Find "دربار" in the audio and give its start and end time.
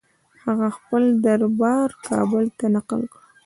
1.25-1.89